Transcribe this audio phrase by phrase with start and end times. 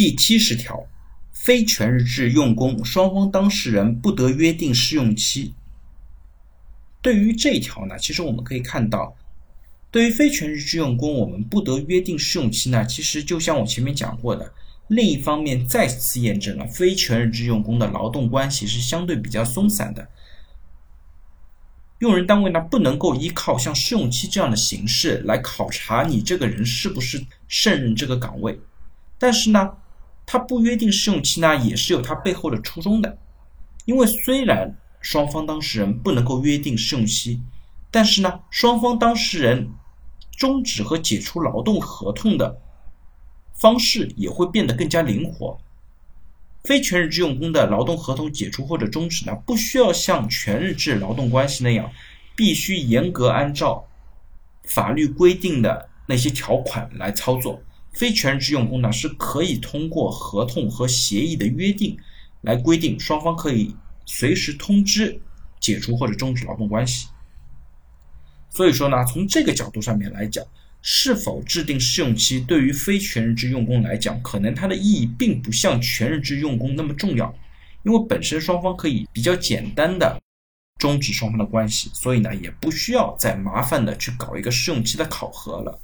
[0.00, 0.86] 第七十条，
[1.30, 5.52] 非全日制用工双方当事人不得约定试用期。
[7.02, 9.14] 对于这一条呢，其实我们可以看到，
[9.90, 14.54] 对于非全日制用工，我们不得约定试用期呢，其实就像我前面讲过的，
[14.88, 20.08] 另一方面再次验证了非全日制用工的劳动关系是相对比较松散的。
[21.98, 28.58] 用人单位呢，不能够依靠像试用期这样的形式来考察你这个人是不是胜任这个岗位，
[29.18, 29.74] 但是呢。
[30.32, 33.18] 他不约定试用期呢，也是有他背后的初衷的。
[33.84, 37.42] 因为虽然双方当事人不能够约定试用期，
[37.90, 39.72] 但是呢，双方当事人
[40.36, 42.60] 终止和解除劳动合同的
[43.54, 45.58] 方式也会变得更加灵活。
[46.62, 51.90] 非全日制用工的劳动合同解除或者终止呢，不需要像全日制劳动关系那样，
[52.36, 53.84] 必须严格按照
[54.62, 57.60] 法律规定的那些条款来操作。
[57.92, 61.98] 非全日制用工呢，是可以通过合同和协议的约定
[62.42, 63.74] 来规定，双方可以
[64.06, 65.20] 随时通知
[65.60, 67.08] 解除或者终止劳动关系。
[68.48, 70.44] 所以说呢，从这个角度上面来讲，
[70.82, 77.34] 是否制定试用期对于非全日制用工来讲，可能它的意义并不像全日制用工那么重要，
[77.84, 80.20] 因为本身双方可以比较简单的
[80.78, 85.80] 终止双方的关系，所以呢，也不需要再麻烦的去搞一个试用期的考核了。